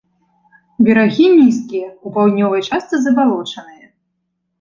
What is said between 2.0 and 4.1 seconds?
у паўднёвай частцы забалочаныя.